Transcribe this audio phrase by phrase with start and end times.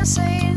[0.00, 0.49] can't say